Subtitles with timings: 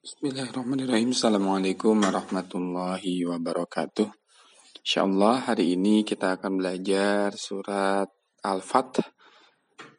[0.00, 1.12] Bismillahirrahmanirrahim.
[1.12, 4.08] Assalamualaikum warahmatullahi wabarakatuh.
[4.80, 8.08] Insyaallah hari ini kita akan belajar surat
[8.40, 9.04] Al-Fath.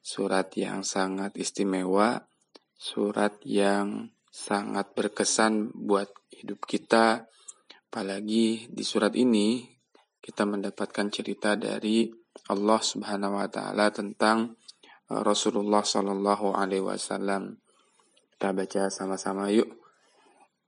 [0.02, 2.18] Surat yang sangat istimewa,
[2.74, 7.30] surat yang sangat berkesan buat hidup kita.
[7.94, 9.70] Apalagi di surat ini
[10.18, 12.10] kita mendapatkan cerita dari
[12.50, 14.58] Allah Subhanahu wa taala tentang
[15.14, 17.62] uh, Rasulullah Shallallahu alaihi wasallam.
[18.34, 19.78] Kita baca sama-sama yuk.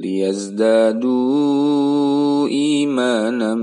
[0.00, 1.18] ليزدادوا
[2.48, 3.54] إيمانا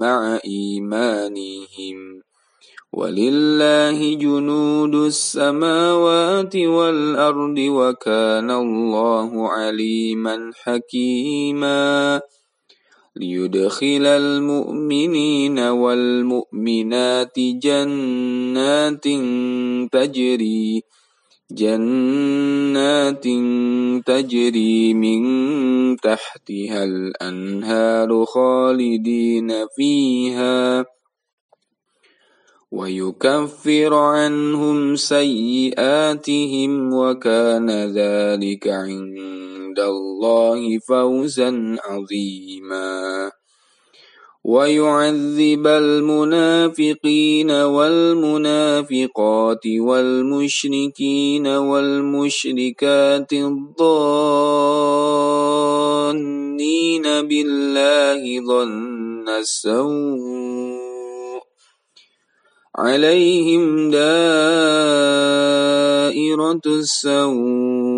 [0.00, 2.22] مع إيمانهم.
[2.92, 12.20] ولله جنود السماوات والأرض وكان الله عليما حكيما.
[13.16, 19.04] ليدخل المؤمنين والمؤمنات جنات
[19.92, 20.82] تجري
[21.52, 23.24] جنات
[24.06, 25.22] تجري من
[25.96, 30.84] تحتها الأنهار خالدين فيها.
[32.72, 43.37] ويكفر عنهم سيئاتهم وكان ذلك عند الله فوزا عظيما.
[44.44, 48.86] ويعذب المنافقين والمنافقات
[49.66, 53.82] والمشركين والمشركات الظانين
[57.02, 60.38] بالله ظن السوء
[62.78, 65.00] عليهم دائرة
[66.66, 67.97] السوء.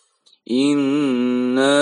[0.51, 1.81] إنا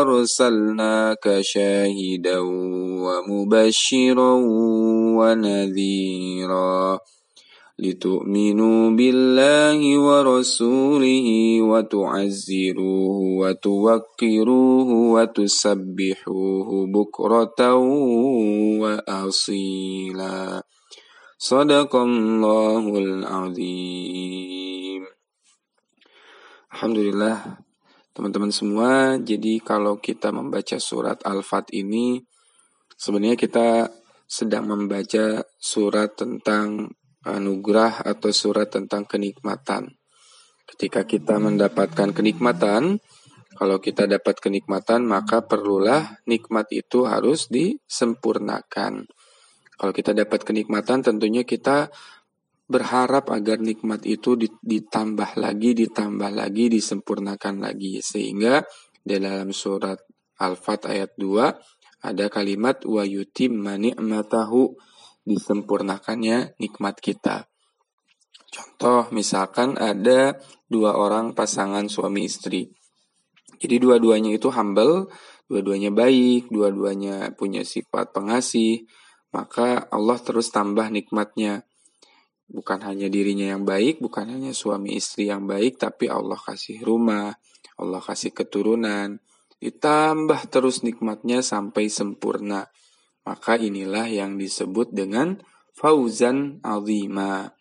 [0.00, 2.38] أرسلناك شاهدا
[3.04, 4.32] ومبشرا
[5.18, 6.98] ونذيرا
[7.78, 11.28] لتؤمنوا بالله ورسوله
[11.62, 17.74] وتعزروه وتوقروه وتسبحوه بكرة
[18.82, 20.62] وأصيلا
[21.38, 24.79] صدق الله العظيم
[26.70, 27.66] Alhamdulillah
[28.14, 29.18] teman-teman semua.
[29.18, 32.22] Jadi kalau kita membaca surat Al-Fat ini
[32.94, 33.90] sebenarnya kita
[34.30, 36.94] sedang membaca surat tentang
[37.26, 39.98] anugerah atau surat tentang kenikmatan.
[40.62, 43.02] Ketika kita mendapatkan kenikmatan,
[43.58, 49.10] kalau kita dapat kenikmatan maka perlulah nikmat itu harus disempurnakan.
[49.74, 51.90] Kalau kita dapat kenikmatan tentunya kita
[52.70, 57.98] berharap agar nikmat itu ditambah lagi, ditambah lagi, disempurnakan lagi.
[57.98, 58.62] Sehingga
[59.02, 59.98] dalam surat
[60.38, 64.72] Al-Fat ayat 2 ada kalimat wa yutimma ni'matahu
[65.26, 67.50] disempurnakannya nikmat kita.
[68.50, 70.34] Contoh misalkan ada
[70.66, 72.66] dua orang pasangan suami istri.
[73.60, 75.12] Jadi dua-duanya itu humble,
[75.46, 78.88] dua-duanya baik, dua-duanya punya sifat pengasih,
[79.30, 81.62] maka Allah terus tambah nikmatnya
[82.50, 87.30] bukan hanya dirinya yang baik, bukan hanya suami istri yang baik, tapi Allah kasih rumah,
[87.78, 89.22] Allah kasih keturunan,
[89.62, 92.66] ditambah terus nikmatnya sampai sempurna.
[93.22, 95.38] Maka inilah yang disebut dengan
[95.76, 97.54] fauzan azima.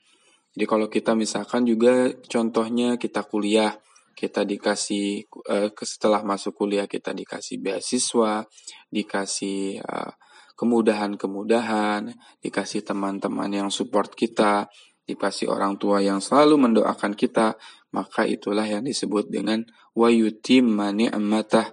[0.57, 3.77] Jadi kalau kita misalkan juga contohnya kita kuliah,
[4.17, 8.43] kita dikasih eh, setelah masuk kuliah kita dikasih beasiswa,
[8.91, 10.11] dikasih eh,
[10.59, 12.11] kemudahan-kemudahan,
[12.43, 14.67] dikasih teman-teman yang support kita,
[15.07, 17.55] dikasih orang tua yang selalu mendoakan kita,
[17.95, 19.63] maka itulah yang disebut dengan
[19.95, 21.71] wayutimma ni'matah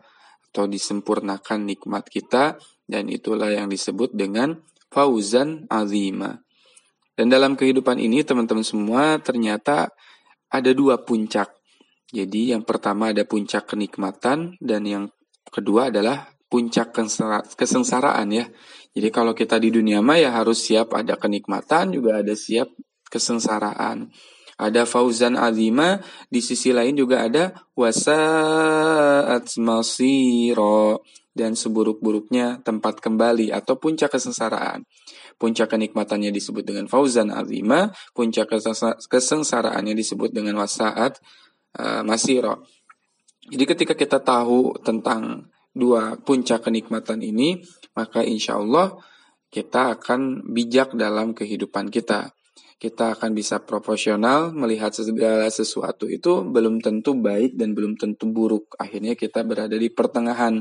[0.54, 2.56] atau disempurnakan nikmat kita
[2.86, 6.46] dan itulah yang disebut dengan fauzan azima.
[7.18, 9.90] Dan dalam kehidupan ini teman-teman semua ternyata
[10.46, 11.50] ada dua puncak.
[12.14, 15.04] Jadi yang pertama ada puncak kenikmatan dan yang
[15.50, 16.94] kedua adalah puncak
[17.54, 18.46] kesengsaraan ya.
[18.96, 22.72] Jadi kalau kita di dunia maya harus siap ada kenikmatan juga ada siap
[23.12, 24.08] kesengsaraan.
[24.56, 26.00] Ada fauzan azima,
[26.32, 31.04] di sisi lain juga ada wasaat masiro
[31.36, 34.88] dan seburuk-buruknya tempat kembali atau puncak kesengsaraan.
[35.36, 38.48] Puncak kenikmatannya disebut dengan fauzan azima, puncak
[39.12, 41.20] kesengsaraannya disebut dengan wasaat
[41.76, 42.64] uh, masiro.
[43.52, 47.60] Jadi ketika kita tahu tentang dua puncak kenikmatan ini,
[47.92, 48.96] maka insya Allah
[49.52, 52.32] kita akan bijak dalam kehidupan kita
[52.76, 58.76] kita akan bisa proporsional melihat segala sesuatu itu belum tentu baik dan belum tentu buruk.
[58.76, 60.60] Akhirnya kita berada di pertengahan.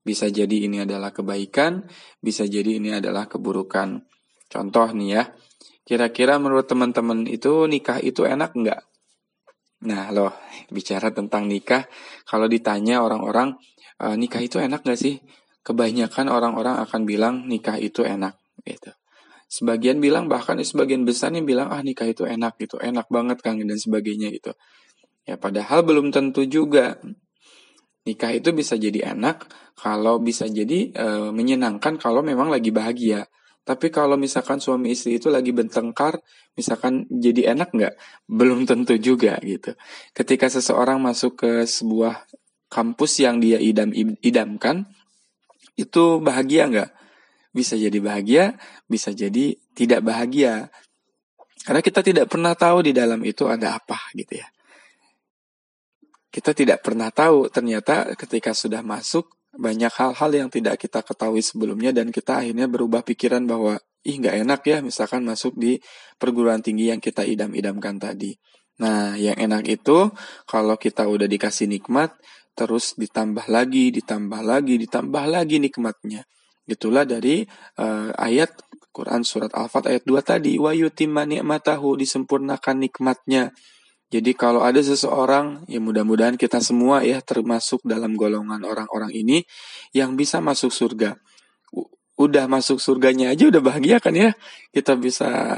[0.00, 1.84] Bisa jadi ini adalah kebaikan,
[2.24, 4.00] bisa jadi ini adalah keburukan.
[4.48, 5.22] Contoh nih ya,
[5.84, 8.80] kira-kira menurut teman-teman itu nikah itu enak nggak?
[9.84, 10.32] Nah loh,
[10.72, 11.84] bicara tentang nikah,
[12.24, 13.60] kalau ditanya orang-orang,
[14.00, 15.20] e, nikah itu enak nggak sih?
[15.60, 18.40] Kebanyakan orang-orang akan bilang nikah itu enak.
[18.64, 18.92] gitu.
[19.50, 23.58] Sebagian bilang bahkan sebagian besar yang bilang ah nikah itu enak gitu, enak banget Kang
[23.58, 24.54] dan sebagainya gitu.
[25.26, 26.96] Ya padahal belum tentu juga.
[28.00, 29.44] Nikah itu bisa jadi enak
[29.76, 31.06] kalau bisa jadi e,
[31.36, 33.28] menyenangkan kalau memang lagi bahagia.
[33.60, 36.16] Tapi kalau misalkan suami istri itu lagi bertengkar,
[36.56, 37.94] misalkan jadi enak nggak?
[38.24, 39.76] Belum tentu juga gitu.
[40.16, 42.24] Ketika seseorang masuk ke sebuah
[42.70, 43.90] kampus yang dia idam
[44.22, 44.86] idamkan,
[45.74, 46.90] itu bahagia nggak?
[47.50, 48.54] bisa jadi bahagia,
[48.86, 50.70] bisa jadi tidak bahagia.
[51.66, 54.48] Karena kita tidak pernah tahu di dalam itu ada apa gitu ya.
[56.30, 61.90] Kita tidak pernah tahu ternyata ketika sudah masuk banyak hal-hal yang tidak kita ketahui sebelumnya
[61.90, 65.82] dan kita akhirnya berubah pikiran bahwa ih nggak enak ya misalkan masuk di
[66.22, 68.30] perguruan tinggi yang kita idam-idamkan tadi.
[68.80, 70.08] Nah, yang enak itu
[70.48, 72.16] kalau kita udah dikasih nikmat,
[72.60, 76.28] terus ditambah lagi, ditambah lagi, ditambah lagi nikmatnya.
[76.68, 77.40] Itulah dari
[77.80, 78.52] uh, ayat
[78.92, 83.56] Quran surat Al-Fat ayat 2 tadi wa yutimma ni'matahu disempurnakan nikmatnya.
[84.12, 89.46] Jadi kalau ada seseorang ya mudah-mudahan kita semua ya termasuk dalam golongan orang-orang ini
[89.96, 91.16] yang bisa masuk surga
[92.20, 94.36] udah masuk surganya aja udah bahagia kan ya.
[94.68, 95.56] Kita bisa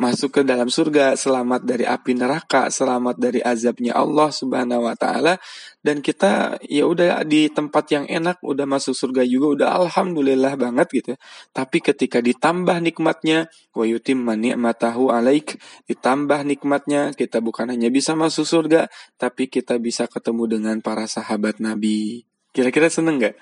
[0.00, 5.36] masuk ke dalam surga, selamat dari api neraka, selamat dari azabnya Allah Subhanahu wa taala
[5.84, 10.88] dan kita ya udah di tempat yang enak, udah masuk surga juga udah alhamdulillah banget
[11.04, 11.12] gitu.
[11.52, 18.48] Tapi ketika ditambah nikmatnya wa yutimma ni'matahu alaik, ditambah nikmatnya kita bukan hanya bisa masuk
[18.48, 18.88] surga,
[19.20, 22.24] tapi kita bisa ketemu dengan para sahabat Nabi.
[22.56, 23.36] Kira-kira seneng nggak?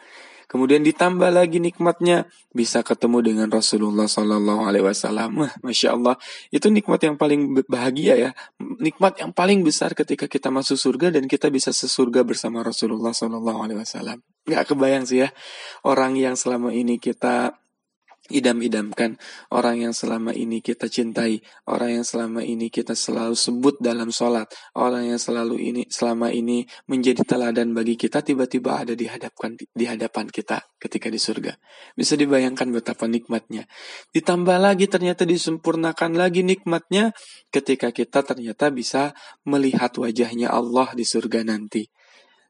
[0.48, 2.24] Kemudian ditambah lagi nikmatnya
[2.56, 5.44] bisa ketemu dengan Rasulullah Sallallahu Alaihi Wasallam.
[5.60, 6.16] Masya Allah,
[6.48, 8.30] itu nikmat yang paling bahagia ya,
[8.80, 13.60] nikmat yang paling besar ketika kita masuk surga dan kita bisa sesurga bersama Rasulullah Sallallahu
[13.60, 14.24] Alaihi Wasallam.
[14.48, 15.28] Gak kebayang sih ya,
[15.84, 17.52] orang yang selama ini kita
[18.28, 19.16] idam-idamkan
[19.52, 24.48] orang yang selama ini kita cintai, orang yang selama ini kita selalu sebut dalam sholat,
[24.76, 29.84] orang yang selalu ini selama ini menjadi teladan bagi kita tiba-tiba ada di hadapan di
[29.84, 31.52] hadapan kita ketika di surga.
[31.96, 33.66] Bisa dibayangkan betapa nikmatnya.
[34.14, 37.12] Ditambah lagi ternyata disempurnakan lagi nikmatnya
[37.50, 39.16] ketika kita ternyata bisa
[39.48, 41.97] melihat wajahnya Allah di surga nanti.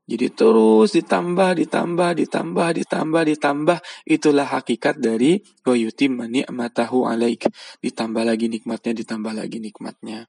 [0.09, 3.79] Jadi terus ditambah, ditambah, ditambah, ditambah, ditambah.
[4.09, 7.53] Itulah hakikat dari goyutim ni'matahu alaik.
[7.85, 10.25] Ditambah lagi nikmatnya, ditambah lagi nikmatnya.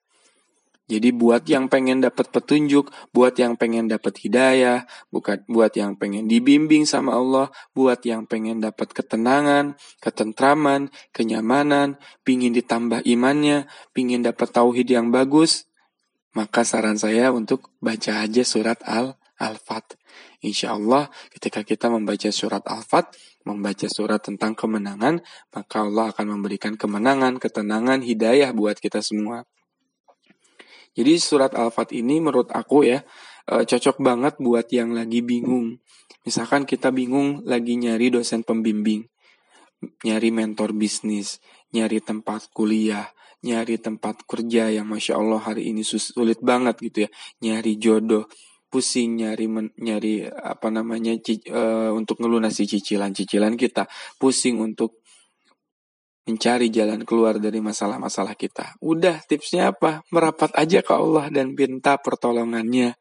[0.90, 6.26] Jadi buat yang pengen dapat petunjuk, buat yang pengen dapat hidayah, bukan buat yang pengen
[6.26, 14.50] dibimbing sama Allah, buat yang pengen dapat ketenangan, ketentraman, kenyamanan, pingin ditambah imannya, pingin dapat
[14.50, 15.70] tauhid yang bagus,
[16.34, 19.96] maka saran saya untuk baca aja surat Al Al-Fat.
[20.44, 23.16] Insya Allah ketika kita membaca surat Al-Fat,
[23.48, 25.24] membaca surat tentang kemenangan,
[25.56, 29.48] maka Allah akan memberikan kemenangan, ketenangan, hidayah buat kita semua.
[30.94, 33.00] Jadi surat Al-Fat ini menurut aku ya,
[33.48, 35.80] e, cocok banget buat yang lagi bingung.
[36.28, 39.08] Misalkan kita bingung lagi nyari dosen pembimbing,
[40.04, 41.40] nyari mentor bisnis,
[41.72, 43.08] nyari tempat kuliah,
[43.40, 48.28] nyari tempat kerja yang Masya Allah hari ini sulit banget gitu ya, nyari jodoh
[48.70, 53.90] pusing nyari men, nyari apa namanya ci, uh, untuk ngelunasi cicilan-cicilan kita,
[54.22, 55.02] pusing untuk
[56.30, 58.78] mencari jalan keluar dari masalah-masalah kita.
[58.86, 60.06] Udah tipsnya apa?
[60.14, 62.94] Merapat aja ke Allah dan minta pertolongannya.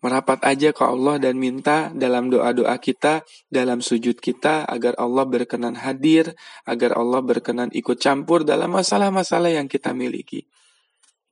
[0.00, 3.20] Merapat aja ke Allah dan minta dalam doa-doa kita,
[3.52, 6.32] dalam sujud kita, agar Allah berkenan hadir,
[6.64, 10.48] agar Allah berkenan ikut campur dalam masalah-masalah yang kita miliki.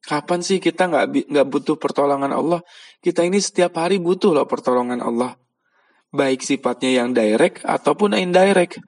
[0.08, 2.64] Kapan sih kita nggak nggak butuh pertolongan Allah?
[3.04, 5.36] Kita ini setiap hari butuh loh pertolongan Allah.
[6.08, 8.80] Baik sifatnya yang direct ataupun indirect.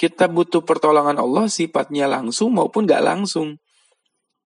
[0.00, 3.60] Kita butuh pertolongan Allah sifatnya langsung maupun nggak langsung.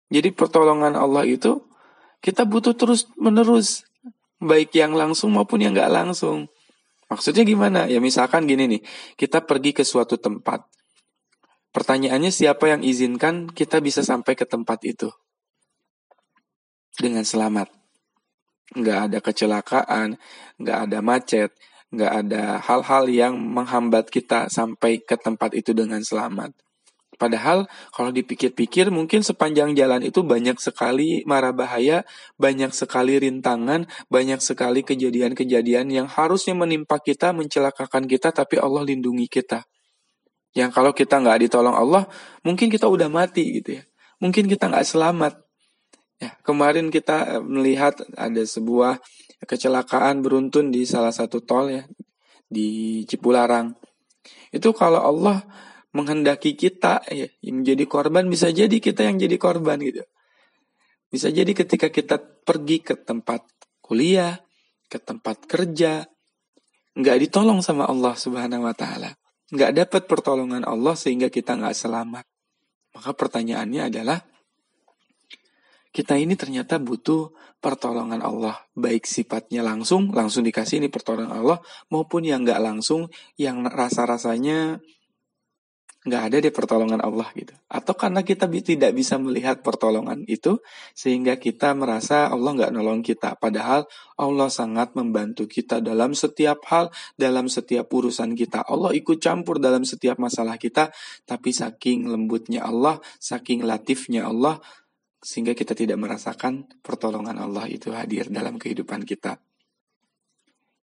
[0.07, 1.59] Jadi pertolongan Allah itu
[2.23, 3.83] kita butuh terus menerus
[4.39, 6.47] baik yang langsung maupun yang nggak langsung.
[7.11, 7.91] Maksudnya gimana?
[7.91, 8.81] Ya misalkan gini nih,
[9.19, 10.63] kita pergi ke suatu tempat.
[11.75, 15.11] Pertanyaannya siapa yang izinkan kita bisa sampai ke tempat itu?
[16.95, 17.67] Dengan selamat.
[18.75, 20.07] Nggak ada kecelakaan,
[20.57, 21.51] nggak ada macet,
[21.93, 26.55] nggak ada hal-hal yang menghambat kita sampai ke tempat itu dengan selamat.
[27.15, 32.03] Padahal kalau dipikir-pikir mungkin sepanjang jalan itu banyak sekali mara bahaya,
[32.35, 39.31] banyak sekali rintangan, banyak sekali kejadian-kejadian yang harusnya menimpa kita, mencelakakan kita, tapi Allah lindungi
[39.31, 39.63] kita.
[40.55, 42.07] Yang kalau kita nggak ditolong Allah,
[42.43, 43.83] mungkin kita udah mati gitu ya.
[44.19, 45.44] Mungkin kita nggak selamat.
[46.15, 49.03] Ya, kemarin kita eh, melihat ada sebuah
[49.43, 51.83] kecelakaan beruntun di salah satu tol ya
[52.47, 53.75] di Cipularang.
[54.55, 55.43] Itu kalau Allah
[55.91, 60.03] menghendaki kita ya, menjadi korban bisa jadi kita yang jadi korban gitu.
[61.11, 63.43] Bisa jadi ketika kita pergi ke tempat
[63.79, 64.39] kuliah,
[64.91, 66.03] ke tempat kerja,
[66.95, 69.11] nggak ditolong sama Allah Subhanahu Wa Taala,
[69.51, 72.25] nggak dapat pertolongan Allah sehingga kita nggak selamat.
[72.95, 74.19] Maka pertanyaannya adalah
[75.95, 77.31] kita ini ternyata butuh
[77.63, 83.07] pertolongan Allah, baik sifatnya langsung, langsung dikasih ini pertolongan Allah, maupun yang nggak langsung,
[83.39, 84.83] yang rasa-rasanya
[86.05, 87.55] nggak ada deh pertolongan Allah gitu.
[87.65, 90.61] Atau karena kita tidak bisa melihat pertolongan itu
[90.93, 93.41] sehingga kita merasa Allah nggak nolong kita.
[93.41, 98.61] Padahal Allah sangat membantu kita dalam setiap hal, dalam setiap urusan kita.
[98.69, 100.93] Allah ikut campur dalam setiap masalah kita.
[101.25, 104.61] Tapi saking lembutnya Allah, saking latifnya Allah,
[105.25, 109.41] sehingga kita tidak merasakan pertolongan Allah itu hadir dalam kehidupan kita.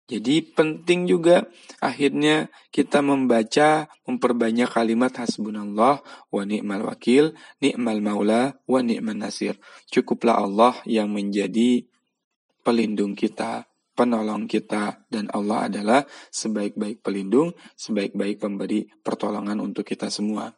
[0.10, 1.46] Jadi penting juga
[1.80, 7.32] akhirnya kita membaca memperbanyak kalimat hasbunallah wa ni'mal wakil,
[7.64, 9.56] ni'mal maula wa ni'man nasir.
[9.88, 11.88] Cukuplah Allah yang menjadi
[12.66, 16.02] pelindung kita, penolong kita dan Allah adalah
[16.34, 20.52] sebaik-baik pelindung, sebaik-baik pemberi pertolongan untuk kita semua.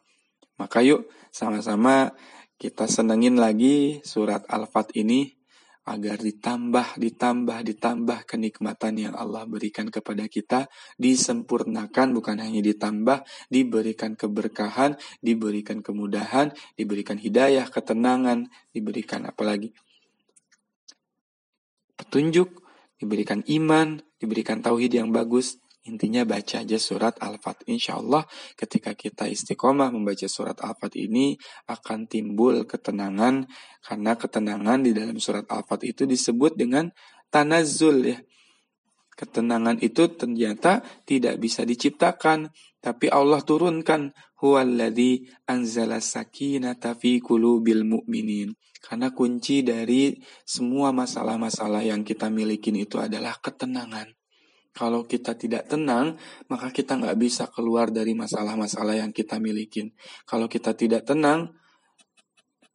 [0.58, 2.10] Maka yuk sama-sama
[2.56, 5.34] kita senengin lagi surat Al-Fat ini
[5.84, 13.20] agar ditambah, ditambah, ditambah kenikmatan yang Allah berikan kepada kita, disempurnakan bukan hanya ditambah,
[13.52, 19.76] diberikan keberkahan, diberikan kemudahan, diberikan hidayah, ketenangan, diberikan apalagi
[22.00, 22.64] petunjuk,
[22.96, 27.68] diberikan iman, diberikan tauhid yang bagus, Intinya baca aja surat Al-Fat.
[27.68, 28.24] Insya Allah
[28.56, 31.36] ketika kita istiqomah membaca surat Al-Fat ini
[31.68, 33.44] akan timbul ketenangan.
[33.84, 36.88] Karena ketenangan di dalam surat Al-Fat itu disebut dengan
[37.28, 38.18] tanazul ya.
[39.12, 42.48] Ketenangan itu ternyata tidak bisa diciptakan.
[42.80, 44.16] Tapi Allah turunkan.
[44.40, 48.56] Huwaladhi anzala sakinata fi qulubil mu'minin.
[48.80, 50.16] Karena kunci dari
[50.48, 54.23] semua masalah-masalah yang kita miliki itu adalah ketenangan.
[54.74, 56.18] Kalau kita tidak tenang,
[56.50, 59.94] maka kita nggak bisa keluar dari masalah-masalah yang kita miliki.
[60.26, 61.54] Kalau kita tidak tenang,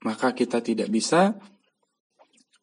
[0.07, 1.35] maka kita tidak bisa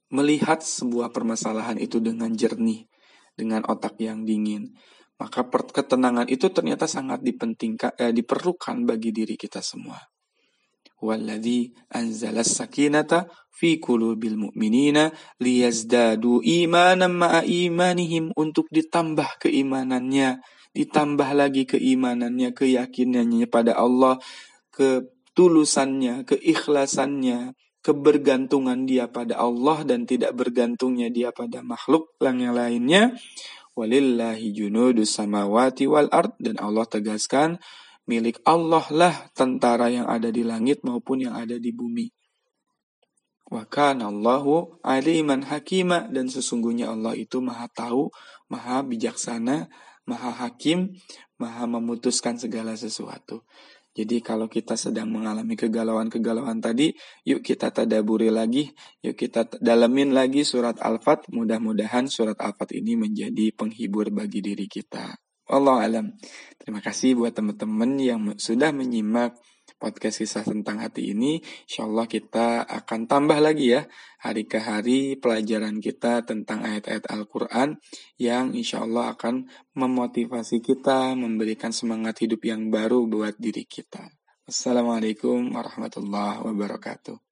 [0.08, 2.88] melihat sebuah permasalahan itu dengan jernih,
[3.36, 4.72] dengan otak yang dingin.
[5.20, 10.00] Maka ketenangan itu ternyata sangat eh, diperlukan bagi diri kita semua.
[11.06, 20.42] Walladhi anzala sakinata fi qulubil mu'minina liyazdadu imanan ma'a imanihim untuk ditambah keimanannya,
[20.74, 24.20] ditambah lagi keimanannya, keyakinannya pada Allah,
[24.74, 33.14] ketulusannya, keikhlasannya, kebergantungan dia pada Allah dan tidak bergantungnya dia pada makhluk yang lainnya.
[33.76, 37.60] Walillahi junudus samawati wal ard dan Allah tegaskan
[38.06, 42.06] milik Allah lah tentara yang ada di langit maupun yang ada di bumi.
[43.46, 48.10] Wa kana Allahu aliman hakima dan sesungguhnya Allah itu maha tahu,
[48.50, 49.70] maha bijaksana,
[50.02, 50.98] maha hakim,
[51.38, 53.46] maha memutuskan segala sesuatu.
[53.96, 56.92] Jadi kalau kita sedang mengalami kegalauan-kegalauan tadi,
[57.24, 58.68] yuk kita tadaburi lagi,
[59.00, 61.32] yuk kita dalemin lagi surat Al-Fat.
[61.32, 65.16] Mudah-mudahan surat Al-Fat ini menjadi penghibur bagi diri kita.
[65.46, 66.06] Allah alam.
[66.58, 69.38] Terima kasih buat teman-teman yang sudah menyimak
[69.76, 71.38] podcast kisah tentang hati ini.
[71.68, 73.84] Insya Allah kita akan tambah lagi ya
[74.24, 77.76] hari ke hari pelajaran kita tentang ayat-ayat Al-Quran
[78.16, 84.08] yang insya Allah akan memotivasi kita, memberikan semangat hidup yang baru buat diri kita.
[84.46, 87.25] Assalamualaikum warahmatullahi wabarakatuh.